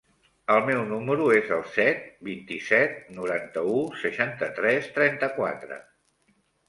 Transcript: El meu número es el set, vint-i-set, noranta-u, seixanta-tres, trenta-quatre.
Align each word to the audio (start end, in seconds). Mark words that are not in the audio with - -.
El 0.53 0.61
meu 0.67 0.79
número 0.91 1.27
es 1.39 1.51
el 1.57 1.61
set, 1.75 1.99
vint-i-set, 2.29 2.97
noranta-u, 3.19 3.77
seixanta-tres, 4.05 4.89
trenta-quatre. 4.97 5.79